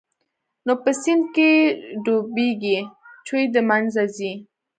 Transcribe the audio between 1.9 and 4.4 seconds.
ډوبېږي چوي د منځه ځي.